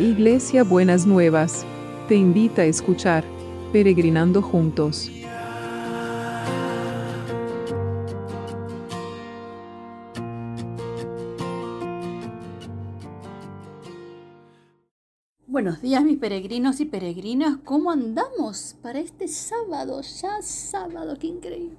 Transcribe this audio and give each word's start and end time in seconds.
Iglesia 0.00 0.64
Buenas 0.64 1.04
Nuevas, 1.04 1.66
te 2.08 2.14
invita 2.14 2.62
a 2.62 2.64
escuchar 2.64 3.22
Peregrinando 3.70 4.40
Juntos. 4.40 5.10
Buenos 15.46 15.82
días 15.82 16.02
mis 16.02 16.16
peregrinos 16.16 16.80
y 16.80 16.86
peregrinas, 16.86 17.58
¿cómo 17.62 17.90
andamos 17.90 18.76
para 18.80 19.00
este 19.00 19.28
sábado? 19.28 20.00
Ya 20.00 20.40
sábado, 20.40 21.18
qué 21.20 21.26
increíble. 21.26 21.76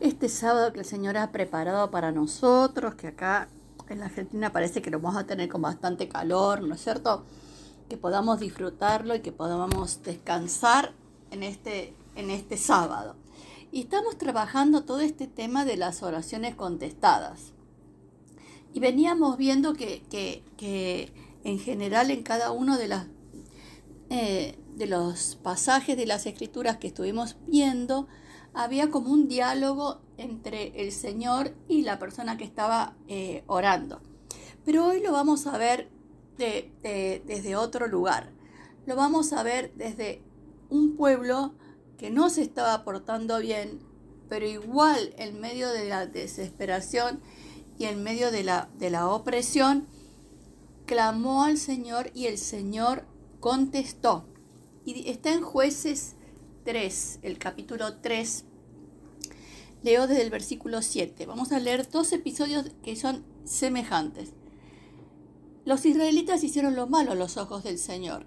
Este 0.00 0.28
sábado 0.28 0.70
que 0.74 0.80
el 0.80 0.84
Señor 0.84 1.16
ha 1.16 1.32
preparado 1.32 1.90
para 1.90 2.12
nosotros, 2.12 2.94
que 2.94 3.06
acá 3.06 3.48
en 3.88 4.00
la 4.00 4.06
Argentina 4.06 4.52
parece 4.52 4.82
que 4.82 4.90
lo 4.90 5.00
vamos 5.00 5.18
a 5.18 5.26
tener 5.26 5.48
con 5.48 5.62
bastante 5.62 6.10
calor, 6.10 6.60
¿no 6.60 6.74
es 6.74 6.82
cierto? 6.82 7.24
Que 7.88 7.96
podamos 7.96 8.40
disfrutarlo 8.40 9.14
y 9.14 9.20
que 9.20 9.32
podamos 9.32 10.02
descansar 10.02 10.92
en 11.30 11.42
este, 11.42 11.94
en 12.16 12.30
este 12.30 12.56
sábado. 12.56 13.16
Y 13.72 13.82
estamos 13.82 14.16
trabajando 14.18 14.84
todo 14.84 15.00
este 15.00 15.26
tema 15.26 15.64
de 15.64 15.76
las 15.76 16.02
oraciones 16.02 16.54
contestadas. 16.54 17.52
Y 18.72 18.80
veníamos 18.80 19.36
viendo 19.36 19.74
que, 19.74 21.12
en 21.44 21.58
general 21.58 22.10
en 22.10 22.22
cada 22.22 22.52
uno 22.52 22.78
de, 22.78 22.88
las, 22.88 23.06
eh, 24.10 24.58
de 24.76 24.86
los 24.86 25.36
pasajes 25.42 25.96
de 25.96 26.06
las 26.06 26.26
escrituras 26.26 26.76
que 26.78 26.86
estuvimos 26.86 27.36
viendo, 27.46 28.06
había 28.52 28.90
como 28.90 29.10
un 29.10 29.28
diálogo 29.28 30.00
entre 30.16 30.80
el 30.80 30.92
Señor 30.92 31.54
y 31.68 31.82
la 31.82 31.98
persona 31.98 32.36
que 32.36 32.44
estaba 32.44 32.96
eh, 33.08 33.42
orando. 33.46 34.00
Pero 34.64 34.86
hoy 34.86 35.02
lo 35.02 35.12
vamos 35.12 35.46
a 35.46 35.58
ver 35.58 35.90
desde 36.36 37.56
otro 37.56 37.86
lugar. 37.86 38.32
Lo 38.86 38.96
vamos 38.96 39.32
a 39.32 39.42
ver 39.42 39.72
desde 39.74 40.22
un 40.68 40.96
pueblo 40.96 41.54
que 41.98 42.10
no 42.10 42.30
se 42.30 42.42
estaba 42.42 42.84
portando 42.84 43.38
bien, 43.38 43.80
pero 44.28 44.46
igual 44.46 45.14
en 45.16 45.40
medio 45.40 45.70
de 45.70 45.88
la 45.88 46.06
desesperación 46.06 47.20
y 47.78 47.84
en 47.84 48.02
medio 48.02 48.30
de 48.30 48.44
la, 48.44 48.68
de 48.78 48.90
la 48.90 49.08
opresión, 49.08 49.86
clamó 50.86 51.44
al 51.44 51.58
Señor 51.58 52.10
y 52.14 52.26
el 52.26 52.38
Señor 52.38 53.06
contestó. 53.40 54.26
Y 54.84 55.08
está 55.08 55.32
en 55.32 55.42
jueces 55.42 56.16
3, 56.64 57.20
el 57.22 57.38
capítulo 57.38 57.96
3. 57.98 58.44
Leo 59.82 60.06
desde 60.06 60.22
el 60.22 60.30
versículo 60.30 60.82
7. 60.82 61.26
Vamos 61.26 61.52
a 61.52 61.58
leer 61.58 61.88
dos 61.90 62.12
episodios 62.12 62.70
que 62.82 62.96
son 62.96 63.24
semejantes. 63.44 64.32
Los 65.64 65.86
israelitas 65.86 66.44
hicieron 66.44 66.76
lo 66.76 66.86
malo 66.86 67.12
a 67.12 67.14
los 67.14 67.36
ojos 67.36 67.64
del 67.64 67.78
Señor. 67.78 68.26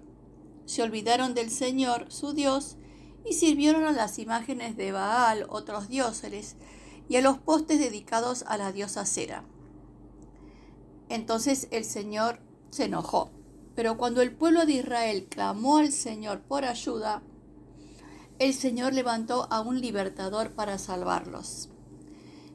Se 0.66 0.82
olvidaron 0.82 1.34
del 1.34 1.50
Señor, 1.50 2.10
su 2.10 2.32
Dios, 2.32 2.76
y 3.24 3.34
sirvieron 3.34 3.84
a 3.84 3.92
las 3.92 4.18
imágenes 4.18 4.76
de 4.76 4.92
Baal, 4.92 5.46
otros 5.48 5.88
dioses, 5.88 6.56
y 7.08 7.16
a 7.16 7.22
los 7.22 7.38
postes 7.38 7.78
dedicados 7.78 8.44
a 8.46 8.58
la 8.58 8.72
diosa 8.72 9.06
Cera. 9.06 9.44
Entonces 11.08 11.68
el 11.70 11.84
Señor 11.84 12.40
se 12.70 12.84
enojó. 12.84 13.30
Pero 13.74 13.96
cuando 13.96 14.22
el 14.22 14.34
pueblo 14.34 14.66
de 14.66 14.72
Israel 14.72 15.28
clamó 15.30 15.78
al 15.78 15.92
Señor 15.92 16.40
por 16.40 16.64
ayuda, 16.64 17.22
el 18.40 18.52
Señor 18.52 18.92
levantó 18.92 19.46
a 19.50 19.60
un 19.60 19.80
libertador 19.80 20.50
para 20.52 20.78
salvarlos. 20.78 21.68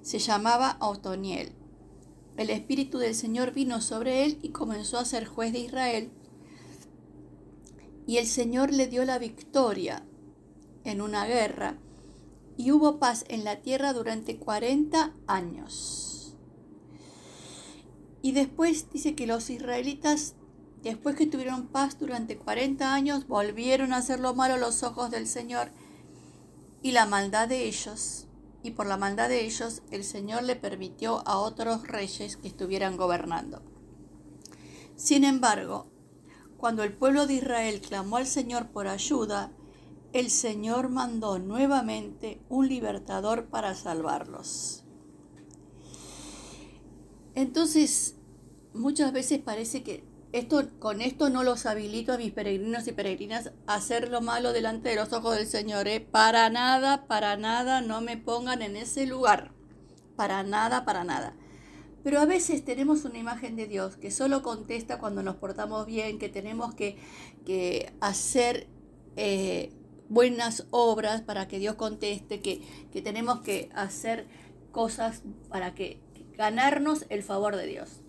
Se 0.02 0.20
llamaba 0.20 0.76
Otoniel. 0.82 1.56
El 2.38 2.50
Espíritu 2.50 2.98
del 2.98 3.16
Señor 3.16 3.54
vino 3.54 3.82
sobre 3.82 4.26
él 4.26 4.40
y 4.42 4.50
comenzó 4.50 4.98
a 4.98 5.06
ser 5.06 5.26
juez 5.26 5.54
de 5.54 5.60
Israel. 5.60 6.12
Y 8.08 8.18
el 8.18 8.28
Señor 8.28 8.74
le 8.74 8.88
dio 8.88 9.06
la 9.06 9.20
victoria 9.20 10.04
en 10.84 11.02
una 11.02 11.26
guerra 11.26 11.78
y 12.58 12.72
hubo 12.72 13.00
paz 13.00 13.26
en 13.28 13.44
la 13.44 13.62
tierra 13.62 13.94
durante 13.94 14.38
40 14.38 15.14
años. 15.28 16.36
Y 18.22 18.32
después 18.32 18.90
dice 18.92 19.16
que 19.16 19.28
los 19.28 19.50
israelitas 19.50 20.36
Después 20.84 21.16
que 21.16 21.26
tuvieron 21.26 21.68
paz 21.68 21.98
durante 21.98 22.38
40 22.38 22.94
años, 22.94 23.26
volvieron 23.28 23.94
a 23.94 23.98
hacer 23.98 24.20
lo 24.20 24.36
malo 24.36 24.56
a 24.56 24.58
los 24.58 24.84
ojos 24.84 25.10
del 25.10 25.28
Señor 25.28 25.70
y 26.82 26.92
la 26.92 27.06
maldad 27.06 27.48
de 27.48 27.64
ellos. 27.64 28.28
Y 28.64 28.72
por 28.72 28.88
la 28.88 28.98
maldad 28.98 29.30
de 29.30 29.46
ellos, 29.46 29.84
el 29.92 30.04
Señor 30.04 30.44
le 30.44 30.56
permitió 30.56 31.28
a 31.28 31.38
otros 31.38 31.86
reyes 31.88 32.38
que 32.38 32.48
estuvieran 32.48 32.98
gobernando. 32.98 33.62
Sin 34.96 35.26
embargo, 35.26 35.88
cuando 36.58 36.84
el 36.84 36.94
pueblo 36.94 37.28
de 37.28 37.34
Israel 37.36 37.82
clamó 37.82 38.18
al 38.18 38.26
Señor 38.26 38.70
por 38.70 38.88
ayuda, 38.88 39.52
el 40.14 40.30
Señor 40.30 40.90
mandó 40.90 41.40
nuevamente 41.40 42.42
un 42.48 42.70
libertador 42.70 43.48
para 43.48 43.76
salvarlos. 43.76 44.86
Entonces, 47.36 48.16
muchas 48.74 49.12
veces 49.12 49.40
parece 49.40 49.84
que 49.84 50.06
esto, 50.34 50.68
con 50.80 51.02
esto 51.02 51.30
no 51.30 51.44
los 51.44 51.68
habilito 51.68 52.12
a 52.12 52.18
mis 52.18 52.32
peregrinos 52.32 52.88
y 52.88 52.92
peregrinas 52.92 53.52
a 53.68 53.76
hacer 53.76 54.10
lo 54.10 54.20
malo 54.20 54.52
delante 54.52 54.90
de 54.90 54.96
los 54.96 55.14
ojos 55.14 55.38
del 55.38 55.48
Señor. 55.48 55.88
¿eh? 55.88 56.00
Para 56.00 56.50
nada, 56.50 57.06
para 57.06 57.38
nada, 57.38 57.82
no 57.82 58.02
me 58.02 58.18
pongan 58.18 58.64
en 58.64 58.76
ese 58.76 59.06
lugar. 59.06 59.52
Para 60.16 60.42
nada, 60.42 60.86
para 60.86 61.04
nada. 61.04 61.36
Pero 62.04 62.20
a 62.20 62.26
veces 62.26 62.66
tenemos 62.66 63.06
una 63.06 63.20
imagen 63.20 63.56
de 63.56 63.68
Dios 63.68 63.96
que 63.96 64.10
solo 64.10 64.42
contesta 64.42 64.98
cuando 64.98 65.22
nos 65.22 65.36
portamos 65.36 65.86
bien, 65.86 66.18
que 66.18 66.30
tenemos 66.30 66.74
que, 66.74 66.98
hacer 68.02 68.68
eh, 69.16 69.72
buenas 70.10 70.66
obras 70.72 71.22
para 71.22 71.48
que 71.48 71.60
Dios 71.60 71.76
conteste, 71.76 72.42
que, 72.42 72.62
que 72.92 73.02
tenemos 73.04 73.42
que 73.42 73.70
hacer 73.76 74.28
cosas 74.72 75.22
para 75.50 75.76
que 75.76 76.02
ganarnos 76.36 77.06
el 77.10 77.22
favor 77.22 77.56
de 77.56 77.68
Dios. 77.68 78.03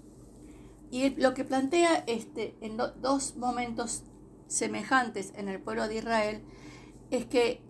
Y 0.90 1.10
lo 1.10 1.34
que 1.34 1.44
plantea 1.44 2.04
este, 2.06 2.56
en 2.60 2.76
dos 2.76 3.36
momentos 3.36 4.02
semejantes 4.46 5.32
en 5.36 5.48
el 5.48 5.60
pueblo 5.60 5.88
de 5.88 5.96
Israel 5.96 6.42
es 7.10 7.26
que 7.26 7.60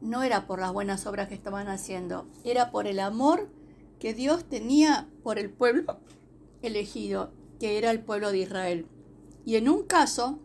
no 0.00 0.22
era 0.22 0.46
por 0.46 0.58
las 0.58 0.72
buenas 0.72 1.06
obras 1.06 1.28
que 1.28 1.34
estaban 1.34 1.68
haciendo, 1.68 2.26
era 2.44 2.70
por 2.70 2.86
el 2.86 2.98
amor 2.98 3.48
que 3.98 4.14
Dios 4.14 4.44
tenía 4.44 5.08
por 5.22 5.38
el 5.38 5.50
pueblo 5.50 6.00
elegido, 6.60 7.32
que 7.60 7.78
era 7.78 7.90
el 7.90 8.00
pueblo 8.00 8.32
de 8.32 8.38
Israel. 8.38 8.86
Y 9.44 9.56
en 9.56 9.68
un 9.68 9.84
caso 9.84 10.40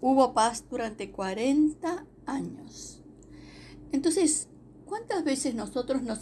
hubo 0.00 0.32
paz 0.32 0.64
durante 0.70 1.10
40 1.10 2.06
años. 2.24 3.02
Entonces, 3.92 4.48
¿cuántas 4.86 5.24
veces 5.24 5.54
nosotros 5.54 6.02
nos, 6.02 6.20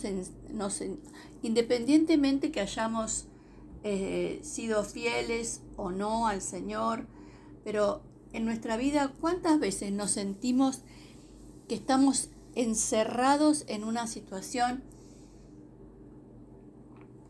nos 0.51 0.83
independientemente 1.43 2.51
que 2.51 2.61
hayamos 2.61 3.29
eh, 3.85 4.41
sido 4.43 4.85
fieles 4.85 5.63
o 5.77 5.91
no 5.91 6.27
al 6.27 6.43
Señor, 6.43 7.07
pero 7.65 8.03
en 8.33 8.45
nuestra 8.45 8.77
vida, 8.77 9.13
¿cuántas 9.21 9.59
veces 9.61 9.93
nos 9.93 10.11
sentimos 10.11 10.81
que 11.69 11.75
estamos 11.75 12.31
encerrados 12.55 13.65
en 13.69 13.85
una 13.85 14.07
situación 14.07 14.83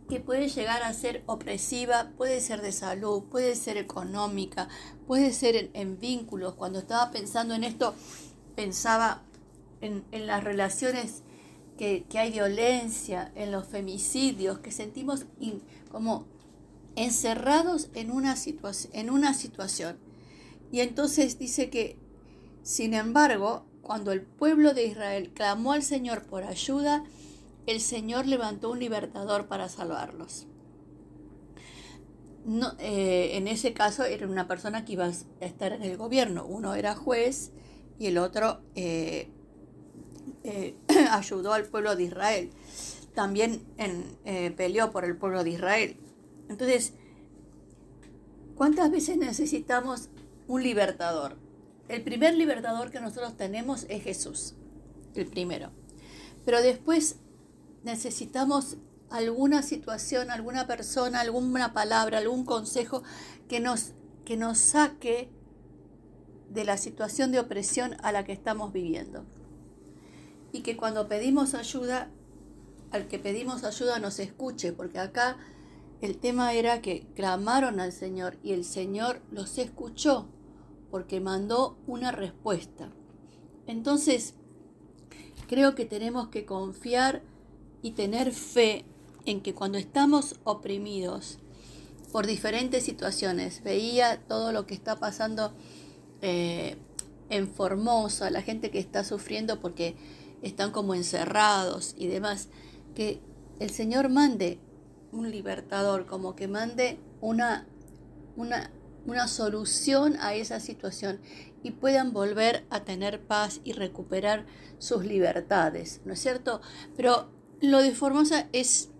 que 0.08 0.20
puede 0.20 0.48
llegar 0.48 0.82
a 0.82 0.94
ser 0.94 1.22
opresiva, 1.26 2.12
puede 2.16 2.40
ser 2.40 2.62
de 2.62 2.72
salud, 2.72 3.24
puede 3.24 3.54
ser 3.54 3.76
económica, 3.76 4.68
puede 5.06 5.32
ser 5.32 5.70
en, 5.74 5.98
vínculos. 6.00 6.54
Cuando 6.54 6.78
estaba 6.78 7.10
pensando 7.10 7.54
en 7.54 7.62
esto, 7.62 7.94
pensaba 8.56 9.22
en, 9.82 10.04
las 10.26 10.42
relaciones 10.42 11.22
que, 11.76 12.06
hay 12.14 12.32
violencia, 12.32 13.30
en 13.34 13.52
los 13.52 13.66
femicidios, 13.66 14.60
que 14.60 14.72
sentimos 14.72 15.26
como 15.92 16.26
encerrados 17.04 17.90
en 17.94 18.10
una, 18.10 18.34
en 18.92 19.10
una 19.10 19.34
situación. 19.34 19.98
Y 20.72 20.80
entonces 20.80 21.38
dice 21.38 21.70
que, 21.70 21.96
sin 22.62 22.94
embargo, 22.94 23.64
cuando 23.82 24.12
el 24.12 24.22
pueblo 24.22 24.74
de 24.74 24.86
Israel 24.86 25.30
clamó 25.32 25.72
al 25.72 25.82
Señor 25.82 26.24
por 26.24 26.44
ayuda, 26.44 27.04
el 27.66 27.80
Señor 27.80 28.26
levantó 28.26 28.70
un 28.70 28.78
libertador 28.78 29.46
para 29.46 29.68
salvarlos. 29.68 30.46
No, 32.44 32.72
eh, 32.78 33.32
en 33.34 33.46
ese 33.46 33.74
caso 33.74 34.04
era 34.04 34.26
una 34.26 34.48
persona 34.48 34.84
que 34.84 34.94
iba 34.94 35.04
a 35.04 35.12
estar 35.44 35.72
en 35.72 35.82
el 35.82 35.96
gobierno. 35.96 36.46
Uno 36.46 36.74
era 36.74 36.94
juez 36.94 37.52
y 37.98 38.06
el 38.06 38.18
otro 38.18 38.60
eh, 38.74 39.28
eh, 40.44 40.74
ayudó 41.10 41.52
al 41.52 41.64
pueblo 41.64 41.94
de 41.94 42.04
Israel. 42.04 42.50
También 43.14 43.64
peleó 44.56 44.92
por 44.92 45.04
el 45.04 45.16
pueblo 45.16 45.42
de 45.44 45.50
Israel. 45.50 45.96
Entonces, 46.48 46.94
¿cuántas 48.54 48.90
veces 48.90 49.16
necesitamos 49.16 50.08
un 50.46 50.62
libertador? 50.62 51.36
El 51.88 52.02
primer 52.02 52.34
libertador 52.34 52.90
que 52.90 53.00
nosotros 53.00 53.36
tenemos 53.36 53.86
es 53.88 54.02
Jesús, 54.02 54.54
el 55.14 55.26
primero. 55.26 55.70
Pero 56.44 56.60
después 56.60 57.16
necesitamos 57.84 58.76
alguna 59.10 59.62
situación, 59.62 60.30
alguna 60.30 60.66
persona, 60.66 61.20
alguna 61.20 61.72
palabra, 61.72 62.18
algún 62.18 62.44
consejo 62.44 63.02
que 63.48 63.60
nos, 63.60 63.92
que 64.24 64.36
nos 64.36 64.58
saque 64.58 65.30
de 66.50 66.64
la 66.64 66.76
situación 66.76 67.32
de 67.32 67.40
opresión 67.40 67.96
a 68.02 68.12
la 68.12 68.24
que 68.24 68.32
estamos 68.32 68.72
viviendo. 68.72 69.24
Y 70.52 70.60
que 70.60 70.76
cuando 70.76 71.08
pedimos 71.08 71.54
ayuda, 71.54 72.10
al 72.90 73.06
que 73.08 73.18
pedimos 73.18 73.64
ayuda 73.64 73.98
nos 73.98 74.18
escuche, 74.18 74.72
porque 74.72 74.98
acá 74.98 75.36
el 76.00 76.18
tema 76.18 76.52
era 76.54 76.80
que 76.80 77.06
clamaron 77.14 77.80
al 77.80 77.92
Señor 77.92 78.38
y 78.42 78.52
el 78.52 78.64
Señor 78.64 79.20
los 79.30 79.58
escuchó 79.58 80.28
porque 80.90 81.20
mandó 81.20 81.76
una 81.86 82.12
respuesta. 82.12 82.90
Entonces, 83.66 84.34
creo 85.48 85.74
que 85.74 85.84
tenemos 85.84 86.28
que 86.28 86.44
confiar 86.44 87.22
y 87.82 87.92
tener 87.92 88.32
fe 88.32 88.84
en 89.26 89.40
que 89.40 89.54
cuando 89.54 89.78
estamos 89.78 90.36
oprimidos 90.44 91.38
por 92.12 92.26
diferentes 92.26 92.84
situaciones, 92.84 93.62
veía 93.62 94.22
todo 94.26 94.52
lo 94.52 94.66
que 94.66 94.74
está 94.74 94.98
pasando 94.98 95.52
eh, 96.22 96.76
en 97.28 97.48
Formosa, 97.48 98.30
la 98.30 98.40
gente 98.40 98.70
que 98.70 98.78
está 98.78 99.04
sufriendo 99.04 99.60
porque 99.60 99.96
están 100.40 100.70
como 100.70 100.94
encerrados 100.94 101.94
y 101.98 102.06
demás, 102.06 102.48
que 102.94 103.20
el 103.58 103.70
Señor 103.70 104.08
mande 104.08 104.58
un 105.12 105.30
libertador, 105.30 106.06
como 106.06 106.34
que 106.36 106.48
mande 106.48 106.98
una, 107.20 107.66
una, 108.36 108.70
una 109.06 109.28
solución 109.28 110.16
a 110.20 110.34
esa 110.34 110.60
situación 110.60 111.20
y 111.62 111.72
puedan 111.72 112.12
volver 112.12 112.64
a 112.70 112.84
tener 112.84 113.20
paz 113.20 113.60
y 113.64 113.72
recuperar 113.72 114.46
sus 114.78 115.04
libertades, 115.04 116.00
¿no 116.04 116.12
es 116.12 116.20
cierto? 116.20 116.60
Pero 116.96 117.30
lo 117.60 117.82
de 117.82 117.92
Formosa 117.92 118.48
es, 118.52 118.90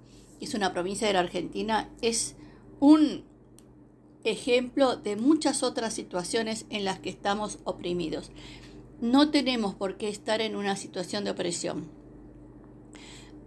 es 0.41 0.55
una 0.55 0.73
provincia 0.73 1.07
de 1.07 1.13
la 1.13 1.21
Argentina, 1.21 1.89
es 2.03 2.35
un 2.81 3.25
ejemplo 4.25 4.97
de 4.97 5.17
muchas 5.17 5.63
otras 5.63 5.95
situaciones 5.95 6.67
en 6.71 6.85
las 6.85 6.99
que 6.99 7.11
estamos 7.11 7.59
oprimidos. 7.65 8.31
No 9.01 9.31
tenemos 9.31 9.75
por 9.75 9.97
qué 9.97 10.09
estar 10.09 10.41
en 10.41 10.57
una 10.57 10.77
situación 10.77 11.25
de 11.25 11.31
opresión. 11.31 11.98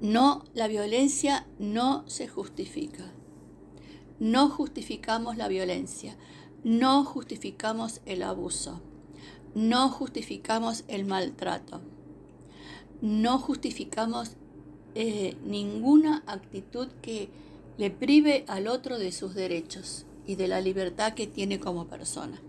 No, 0.01 0.43
la 0.55 0.67
violencia 0.67 1.45
no 1.59 2.03
se 2.07 2.27
justifica. 2.27 3.11
No 4.19 4.49
justificamos 4.49 5.37
la 5.37 5.47
violencia. 5.47 6.17
No 6.63 7.05
justificamos 7.05 8.01
el 8.07 8.23
abuso. 8.23 8.81
No 9.53 9.89
justificamos 9.89 10.85
el 10.87 11.05
maltrato. 11.05 11.81
No 13.01 13.37
justificamos 13.37 14.31
eh, 14.95 15.37
ninguna 15.45 16.23
actitud 16.25 16.87
que 17.03 17.29
le 17.77 17.91
prive 17.91 18.43
al 18.47 18.67
otro 18.67 18.97
de 18.97 19.11
sus 19.11 19.35
derechos 19.35 20.07
y 20.25 20.33
de 20.33 20.47
la 20.47 20.61
libertad 20.61 21.13
que 21.13 21.27
tiene 21.27 21.59
como 21.59 21.85
persona. 21.85 22.41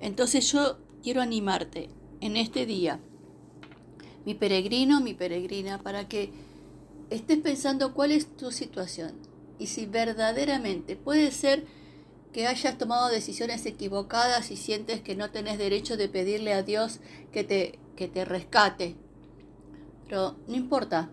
Entonces 0.00 0.50
yo 0.52 0.78
quiero 1.02 1.22
animarte 1.22 1.88
en 2.20 2.36
este 2.36 2.66
día, 2.66 3.00
mi 4.24 4.34
peregrino, 4.34 5.00
mi 5.00 5.14
peregrina, 5.14 5.78
para 5.82 6.08
que 6.08 6.30
estés 7.10 7.38
pensando 7.38 7.94
cuál 7.94 8.12
es 8.12 8.36
tu 8.36 8.50
situación 8.50 9.12
y 9.58 9.66
si 9.66 9.86
verdaderamente 9.86 10.96
puede 10.96 11.30
ser 11.30 11.64
que 12.32 12.46
hayas 12.46 12.78
tomado 12.78 13.08
decisiones 13.08 13.66
equivocadas 13.66 14.50
y 14.50 14.56
sientes 14.56 15.02
que 15.02 15.14
no 15.14 15.30
tenés 15.30 15.58
derecho 15.58 15.96
de 15.96 16.08
pedirle 16.08 16.52
a 16.54 16.62
Dios 16.62 17.00
que 17.30 17.44
te, 17.44 17.78
que 17.94 18.08
te 18.08 18.24
rescate. 18.24 18.96
Pero 20.08 20.36
no 20.48 20.56
importa, 20.56 21.10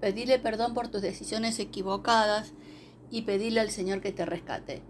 pedirle 0.00 0.38
perdón 0.38 0.74
por 0.74 0.88
tus 0.88 1.02
decisiones 1.02 1.58
equivocadas 1.58 2.52
y 3.10 3.22
pedirle 3.22 3.60
al 3.60 3.70
Señor 3.70 4.00
que 4.00 4.12
te 4.12 4.24
rescate. 4.24 4.82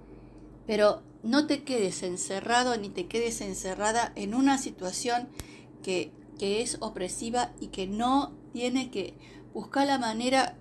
Pero 0.66 1.02
no 1.22 1.46
te 1.46 1.64
quedes 1.64 2.02
encerrado 2.02 2.76
ni 2.76 2.90
te 2.90 3.06
quedes 3.06 3.40
encerrada 3.40 4.12
en 4.16 4.34
una 4.34 4.58
situación 4.58 5.28
que, 5.82 6.12
que 6.38 6.60
es 6.62 6.76
opresiva 6.80 7.52
y 7.60 7.68
que 7.68 7.86
no 7.86 8.32
tiene 8.52 8.90
que 8.90 9.14
buscar 9.54 9.86
la 9.86 9.98
manera 9.98 10.56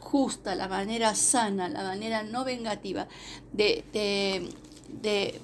justa, 0.00 0.54
la 0.54 0.68
manera 0.68 1.14
sana, 1.14 1.68
la 1.68 1.82
manera 1.82 2.24
no 2.24 2.44
vengativa 2.44 3.06
de, 3.52 3.84
de, 3.92 4.48
de 5.00 5.40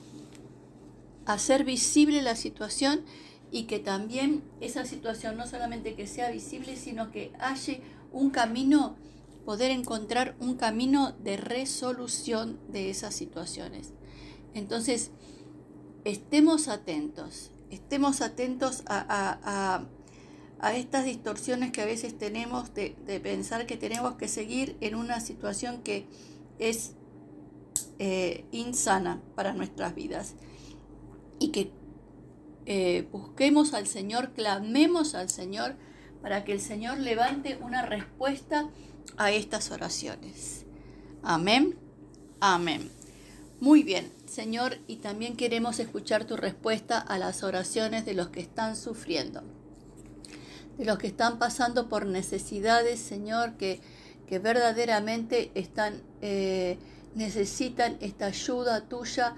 hacer 1.25 1.65
visible 1.65 2.23
la 2.23 2.37
situación 2.37 3.05
y 3.51 3.65
que 3.65 3.79
también 3.79 4.43
esa 4.61 4.85
situación 4.85 5.37
no 5.37 5.47
solamente 5.47 5.95
que 5.95 6.07
sea 6.07 6.31
visible, 6.31 6.77
sino 6.77 7.11
que 7.11 7.33
haya 7.39 7.79
un 8.13 8.31
camino 8.31 8.97
poder 9.45 9.71
encontrar 9.71 10.37
un 10.41 10.57
camino 10.57 11.13
de 11.23 11.39
resolución 11.39 12.59
de 12.69 12.91
esas 12.91 13.15
situaciones. 13.15 13.93
Entonces, 14.53 15.11
estemos 16.05 16.69
atentos, 16.69 17.51
estemos 17.71 18.21
atentos 18.21 18.83
a, 18.87 19.85
estas 20.63 21.05
distorsiones 21.05 21.73
que 21.73 21.81
a 21.81 21.87
veces 21.87 22.17
tenemos 22.19 22.75
de, 22.75 22.91
pensar 23.23 23.67
que 23.67 23.77
tenemos 23.77 24.15
que 24.17 24.29
seguir 24.29 24.77
en 24.81 24.95
una 24.95 25.21
situación 25.21 25.83
que 25.83 26.07
es 26.59 26.93
eh, 27.99 28.45
insana 28.53 29.23
para 29.35 29.53
nuestras 29.53 29.95
vidas 29.95 30.35
y 31.39 31.49
que 31.49 31.71
eh, 32.67 33.09
busquemos 33.13 33.73
al 33.73 33.87
Señor, 33.87 34.33
clamemos 34.33 35.15
al 35.15 35.31
Señor 35.31 35.77
para 36.21 36.45
que 36.45 36.53
el 36.53 36.61
Señor 36.61 36.99
levante 36.99 37.57
una 37.63 37.83
respuesta 37.83 38.69
a 39.17 39.31
estas 39.31 39.71
oraciones. 39.71 40.67
Amén. 41.23 41.77
Amén. 42.41 42.91
Muy 43.61 43.83
bien, 43.83 44.13
Señor, 44.27 44.79
y 44.87 44.97
también 44.97 45.37
queremos 45.37 45.81
escuchar 45.81 46.25
tu 46.25 46.37
respuesta 46.37 46.99
a 46.99 47.19
las 47.19 47.43
oraciones 47.43 48.05
de 48.05 48.15
los 48.15 48.29
que 48.29 48.41
están 48.41 48.77
sufriendo, 48.77 49.43
de 50.79 50.85
los 50.85 50.97
que 50.97 51.09
están 51.09 51.39
pasando 51.39 51.89
por 51.89 52.07
necesidades, 52.07 53.01
Señor, 53.01 53.57
que, 53.57 53.81
que 54.29 54.39
verdaderamente 54.39 55.51
están, 55.55 56.03
eh, 56.23 56.79
necesitan 57.17 57.97
esta 58.01 58.27
ayuda 58.27 58.89
tuya 58.89 59.35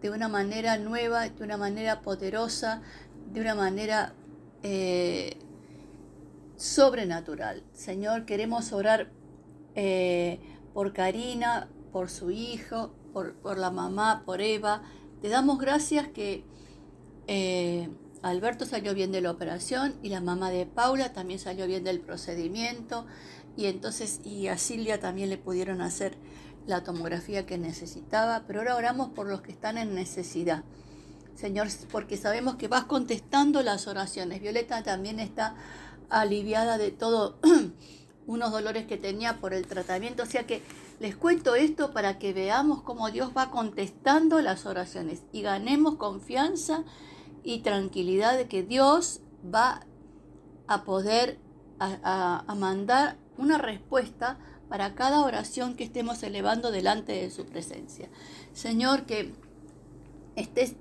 de 0.00 0.10
una 0.10 0.28
manera 0.28 0.78
nueva, 0.78 1.28
de 1.28 1.42
una 1.42 1.56
manera 1.56 2.02
poderosa, 2.02 2.82
de 3.32 3.40
una 3.40 3.56
manera 3.56 4.14
eh, 4.62 5.36
sobrenatural. 6.56 7.64
Señor, 7.72 8.24
queremos 8.24 8.72
orar 8.72 9.10
eh, 9.74 10.38
por 10.72 10.92
Karina, 10.92 11.68
por 11.90 12.10
su 12.10 12.30
hijo, 12.30 12.94
por, 13.12 13.58
la 13.58 13.72
mamá, 13.72 14.22
por 14.24 14.40
Eva. 14.40 14.82
Te 15.20 15.28
damos 15.30 15.58
gracias 15.58 16.06
que 16.08 16.44
Alberto 18.28 18.66
salió 18.66 18.92
bien 18.92 19.12
de 19.12 19.20
la 19.20 19.30
operación 19.30 19.94
y 20.02 20.08
la 20.08 20.20
mamá 20.20 20.50
de 20.50 20.66
Paula 20.66 21.12
también 21.12 21.38
salió 21.38 21.66
bien 21.66 21.84
del 21.84 22.00
procedimiento. 22.00 23.06
Y 23.56 23.66
entonces, 23.66 24.20
y 24.24 24.48
a 24.48 24.58
Silvia 24.58 24.98
también 24.98 25.30
le 25.30 25.38
pudieron 25.38 25.80
hacer 25.80 26.16
la 26.66 26.82
tomografía 26.82 27.46
que 27.46 27.56
necesitaba, 27.56 28.42
pero 28.46 28.60
ahora 28.60 28.74
oramos 28.74 29.10
por 29.10 29.28
los 29.28 29.42
que 29.42 29.52
están 29.52 29.78
en 29.78 29.94
necesidad. 29.94 30.64
Señor, 31.36 31.68
porque 31.92 32.16
sabemos 32.16 32.56
que 32.56 32.66
vas 32.66 32.84
contestando 32.84 33.62
las 33.62 33.86
oraciones. 33.86 34.40
Violeta 34.40 34.82
también 34.82 35.20
está 35.20 35.54
aliviada 36.10 36.78
de 36.78 36.90
todo 36.90 37.38
unos 38.26 38.50
dolores 38.50 38.86
que 38.86 38.96
tenía 38.96 39.38
por 39.38 39.54
el 39.54 39.66
tratamiento. 39.66 40.24
O 40.24 40.26
sea 40.26 40.46
que 40.46 40.62
les 40.98 41.14
cuento 41.14 41.54
esto 41.54 41.92
para 41.92 42.18
que 42.18 42.32
veamos 42.32 42.82
cómo 42.82 43.10
Dios 43.10 43.30
va 43.36 43.50
contestando 43.50 44.40
las 44.40 44.66
oraciones 44.66 45.22
y 45.30 45.42
ganemos 45.42 45.94
confianza 45.94 46.84
y 47.46 47.60
tranquilidad 47.60 48.36
de 48.36 48.48
que 48.48 48.64
Dios 48.64 49.20
va 49.54 49.86
a 50.66 50.82
poder 50.82 51.38
a, 51.78 52.44
mandar 52.56 53.16
una 53.38 53.56
respuesta 53.56 54.36
para 54.68 54.96
cada 54.96 55.22
oración 55.22 55.76
que 55.76 55.84
estemos 55.84 56.24
elevando 56.24 56.72
delante 56.72 57.12
de 57.12 57.30
su 57.30 57.46
presencia. 57.46 58.08
Señor, 58.52 59.06
que 59.06 59.32
estés 60.34 60.74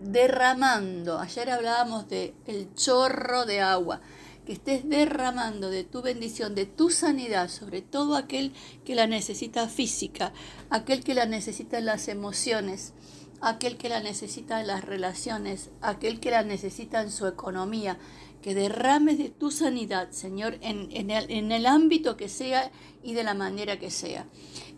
derramando, 0.00 1.18
ayer 1.18 1.50
hablábamos 1.50 2.08
de 2.08 2.34
el 2.46 2.72
chorro 2.74 3.44
de 3.44 3.60
agua, 3.60 4.00
que 4.46 4.54
estés 4.54 4.88
derramando 4.88 5.68
de 5.68 5.84
tu 5.84 6.00
bendición, 6.00 6.54
de 6.54 6.64
tu 6.64 6.88
sanidad 6.88 7.50
sobre 7.50 7.82
todo 7.82 8.16
aquel 8.16 8.54
que 8.86 8.94
la 8.94 9.06
necesita 9.06 9.68
física, 9.68 10.32
aquel 10.70 11.04
que 11.04 11.14
la 11.14 11.26
necesita 11.26 11.76
en 11.76 11.84
las 11.84 12.08
emociones, 12.08 12.94
aquel 13.40 13.76
que 13.76 13.88
la 13.88 14.00
necesita 14.00 14.60
en 14.60 14.66
las 14.66 14.84
relaciones, 14.84 15.70
aquel 15.80 16.20
que 16.20 16.30
la 16.30 16.42
necesita 16.42 17.02
en 17.02 17.10
su 17.10 17.26
economía, 17.26 17.98
que 18.42 18.54
derrames 18.54 19.18
de 19.18 19.30
tu 19.30 19.50
sanidad, 19.50 20.10
Señor, 20.10 20.58
en, 20.60 21.10
el, 21.10 21.30
en 21.30 21.52
el 21.52 21.66
ámbito 21.66 22.16
que 22.16 22.28
sea 22.28 22.70
y 23.02 23.14
de 23.14 23.24
la 23.24 23.34
manera 23.34 23.78
que 23.78 23.90
sea. 23.90 24.26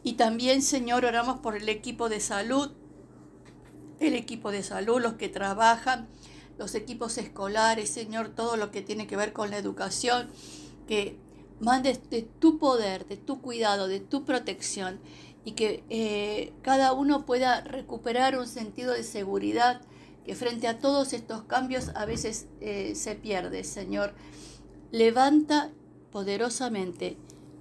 Y 0.02 0.14
también, 0.14 0.62
Señor, 0.62 1.04
oramos 1.04 1.38
por 1.40 1.56
el 1.56 1.68
equipo 1.68 2.08
de 2.08 2.20
salud, 2.20 2.70
el 4.00 4.14
equipo 4.14 4.50
de 4.50 4.62
salud, 4.62 5.00
los 5.00 5.14
que 5.14 5.28
trabajan 5.28 6.08
los 6.58 6.74
equipos 6.74 7.16
escolares, 7.18 7.88
Señor, 7.88 8.30
todo 8.30 8.56
lo 8.56 8.70
que 8.70 8.82
tiene 8.82 9.06
que 9.06 9.16
ver 9.16 9.32
con 9.32 9.50
la 9.50 9.58
educación, 9.58 10.28
que 10.86 11.16
mandes 11.60 12.10
de 12.10 12.22
tu 12.22 12.58
poder, 12.58 13.06
de 13.06 13.16
tu 13.16 13.40
cuidado, 13.40 13.88
de 13.88 14.00
tu 14.00 14.24
protección 14.24 15.00
y 15.48 15.52
que 15.52 15.82
eh, 15.88 16.52
cada 16.60 16.92
uno 16.92 17.24
pueda 17.24 17.62
recuperar 17.62 18.38
un 18.38 18.46
sentido 18.46 18.92
de 18.92 19.02
seguridad 19.02 19.80
que 20.26 20.34
frente 20.34 20.68
a 20.68 20.78
todos 20.78 21.14
estos 21.14 21.44
cambios 21.44 21.88
a 21.94 22.04
veces 22.04 22.48
eh, 22.60 22.94
se 22.94 23.14
pierde, 23.14 23.64
Señor. 23.64 24.12
Levanta 24.92 25.70
poderosamente 26.12 27.16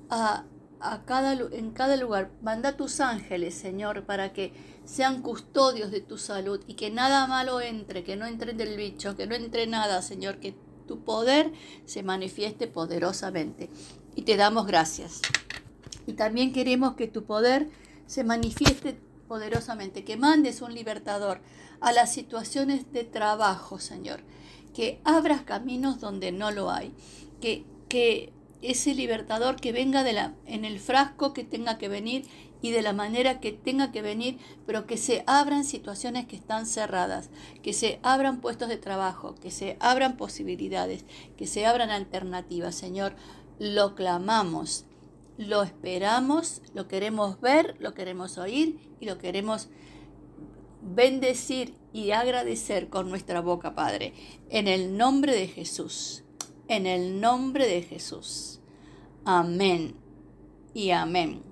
a, 0.10 0.44
cada, 1.06 1.32
en 1.32 1.72
cada 1.72 1.96
lugar. 1.96 2.30
Manda 2.42 2.76
tus 2.76 3.00
ángeles, 3.00 3.56
Señor, 3.56 4.06
para 4.06 4.34
que 4.34 4.52
sean 4.84 5.22
custodios 5.22 5.90
de 5.90 6.02
tu 6.02 6.18
salud 6.18 6.60
y 6.68 6.74
que 6.74 6.92
nada 6.92 7.26
malo 7.26 7.62
entre, 7.62 8.04
que 8.04 8.18
no 8.18 8.26
entre 8.26 8.52
del 8.52 8.76
bicho, 8.76 9.16
que 9.16 9.28
no 9.28 9.36
entre 9.36 9.66
nada, 9.66 10.02
Señor, 10.02 10.42
que 10.42 10.58
tu 10.90 11.06
poder 11.06 11.54
se 11.86 12.04
manifieste 12.04 12.68
poderosamente. 12.68 13.70
Y 14.14 14.24
te 14.24 14.36
damos 14.36 14.68
gracias. 14.68 15.22
Y 16.08 16.14
también 16.14 16.54
queremos 16.54 16.96
que 16.96 17.08
tu 17.08 17.26
poder 17.26 17.70
se 18.08 18.24
manifieste 18.24 18.98
poderosamente, 19.28 20.04
que 20.04 20.18
mandes 20.18 20.62
un 20.62 20.74
libertador 20.74 21.42
a 21.82 21.92
las 21.92 22.12
situaciones 22.12 22.92
de 22.92 23.04
trabajo, 23.04 23.78
Señor, 23.78 24.22
que 24.74 25.00
abras 25.04 25.42
caminos 25.42 26.00
donde 26.00 26.32
no 26.32 26.50
lo 26.50 26.72
hay, 26.72 26.94
que, 27.42 27.66
que 27.90 28.32
ese 28.62 28.96
libertador 28.96 29.58
que 29.58 29.72
venga 29.72 30.04
de 30.04 30.14
la, 30.14 30.34
en 30.46 30.66
el 30.66 30.80
frasco 30.80 31.34
que 31.34 31.44
tenga 31.44 31.78
que 31.78 31.90
venir 31.90 32.26
y 32.62 32.72
de 32.72 32.82
la 32.82 32.94
manera 32.94 33.40
que 33.40 33.52
tenga 33.52 33.92
que 33.92 34.02
venir, 34.02 34.40
pero 34.66 34.88
que 34.88 34.98
se 34.98 35.24
abran 35.28 35.64
situaciones 35.64 36.26
que 36.26 36.36
están 36.36 36.66
cerradas, 36.66 37.30
que 37.62 37.74
se 37.74 38.00
abran 38.02 38.42
puestos 38.42 38.70
de 38.70 38.78
trabajo, 38.78 39.36
que 39.36 39.52
se 39.52 39.78
abran 39.80 40.18
posibilidades, 40.18 41.06
que 41.38 41.46
se 41.46 41.68
abran 41.68 41.92
alternativas, 41.92 42.74
Señor. 42.74 43.16
Lo 43.60 43.94
clamamos 43.94 44.87
lo 45.38 45.64
esperamos, 45.64 46.62
lo 46.74 46.88
queremos 46.88 47.40
ver, 47.42 47.76
lo 47.80 47.94
queremos 47.94 48.38
oír 48.38 48.80
y 49.00 49.06
lo 49.06 49.18
queremos 49.18 49.70
bendecir 50.82 51.76
y 51.94 52.12
agradecer 52.12 52.90
con 52.90 53.10
nuestra 53.10 53.42
boca, 53.42 53.76
Padre. 53.76 54.14
En 54.50 54.68
el 54.68 54.98
nombre 54.98 55.34
de 55.34 55.48
Jesús. 55.48 56.24
En 56.68 56.86
el 56.86 57.22
nombre 57.22 57.68
de 57.68 57.82
Jesús. 57.82 58.60
Amén 59.26 59.96
y 60.74 60.92
amén. 60.92 61.44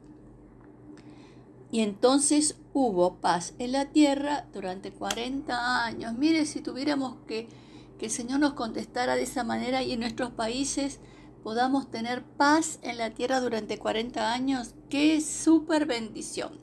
Y 1.72 1.82
entonces 1.82 2.58
hubo 2.74 3.16
paz 3.16 3.54
en 3.60 3.72
la 3.72 3.92
tierra 3.92 4.48
durante 4.54 4.92
40 4.92 5.86
años. 5.86 6.14
Mire, 6.14 6.46
si 6.46 6.62
tuviéramos 6.62 7.18
que 7.28 7.48
que 7.98 8.08
el 8.08 8.12
Señor 8.12 8.40
nos 8.40 8.54
contestara 8.54 9.16
de 9.16 9.24
esa 9.24 9.44
manera 9.44 9.84
y 9.84 9.94
en 9.94 10.02
nuestros 10.02 10.32
países 10.32 11.00
podamos 11.46 11.92
tener 11.92 12.24
paz 12.24 12.80
en 12.82 12.98
la 12.98 13.12
tierra 13.12 13.40
durante 13.40 13.78
40 13.78 14.34
años, 14.34 14.74
qué 14.90 15.22
súper 15.22 15.86
bendición. 15.86 16.60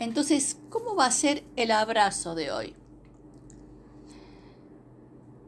Entonces, 0.00 0.58
¿cómo 0.68 0.96
va 0.96 1.06
a 1.06 1.12
ser 1.12 1.44
el 1.54 1.70
abrazo 1.70 2.34
de 2.34 2.50
hoy? 2.50 2.74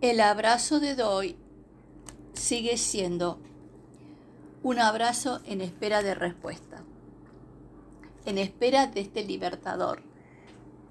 El 0.00 0.20
abrazo 0.20 0.78
de 0.78 1.02
hoy 1.02 1.34
sigue 2.34 2.76
siendo 2.76 3.40
un 4.62 4.78
abrazo 4.78 5.40
en 5.44 5.60
espera 5.60 6.04
de 6.04 6.14
respuesta, 6.14 6.84
en 8.26 8.38
espera 8.38 8.86
de 8.86 9.00
este 9.00 9.24
libertador, 9.24 10.04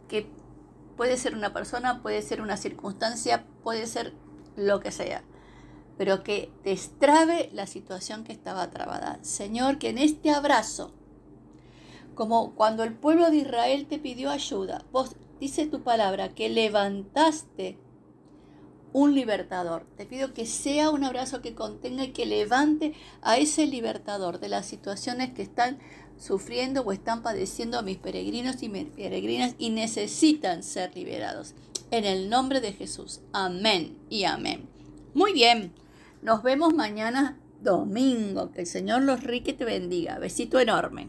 que 0.10 0.28
puede 0.98 1.16
ser 1.16 1.36
una 1.36 1.54
persona, 1.54 2.02
puede 2.02 2.22
ser 2.22 2.42
una 2.42 2.58
circunstancia, 2.58 3.46
puede 3.64 3.88
ser 3.88 4.12
lo 4.58 4.82
que 4.82 4.92
sea 4.92 5.24
pero 5.98 6.24
que 6.24 6.52
destrabe 6.64 7.50
la 7.54 7.68
situación 7.68 8.24
que 8.24 8.34
estaba 8.34 8.70
trabada. 8.70 9.20
Señor, 9.24 9.80
que 9.80 9.90
en 9.90 9.98
este 9.98 10.30
abrazo, 10.30 10.94
como 12.16 12.54
cuando 12.56 12.84
el 12.84 12.94
pueblo 12.94 13.30
de 13.30 13.38
Israel 13.38 13.88
te 13.88 14.00
pidió 14.00 14.30
ayuda, 14.30 14.86
vos 14.92 15.16
dice 15.40 15.66
tu 15.66 15.82
palabra 15.82 16.30
que 16.30 16.50
levantaste 16.50 17.78
un 18.94 19.14
libertador. 19.14 19.86
Te 19.98 20.06
pido 20.06 20.34
que 20.34 20.46
sea 20.46 20.90
un 20.90 21.04
abrazo 21.04 21.42
que 21.42 21.54
contenga 21.54 22.06
y 22.06 22.12
que 22.12 22.26
levante 22.26 22.94
a 23.22 23.38
ese 23.38 23.66
libertador 23.66 24.40
de 24.40 24.50
las 24.50 24.66
situaciones 24.66 25.34
que 25.34 25.42
están 25.42 25.80
sufriendo 26.18 26.82
o 26.82 26.92
están 26.92 27.22
padeciendo 27.22 27.82
mis 27.84 27.98
peregrinos 27.98 28.64
y 28.64 28.70
peregrinas 28.70 29.56
y 29.58 29.70
necesitan 29.70 30.64
ser 30.64 30.96
liberados. 30.96 31.54
En 31.92 32.06
el 32.06 32.30
nombre 32.30 32.60
de 32.60 32.74
Jesús. 32.74 33.22
Amén 33.34 33.98
y 34.10 34.24
amén. 34.24 34.68
Muy 35.14 35.34
bien. 35.34 35.74
Nos 36.22 36.44
vemos 36.44 36.74
mañana 36.74 37.38
domingo. 37.62 38.52
Que 38.52 38.62
el 38.62 38.68
Señor 38.68 39.04
los 39.04 39.24
rique 39.24 39.54
te 39.54 39.66
bendiga. 39.66 40.20
Besito 40.20 40.60
enorme. 40.60 41.08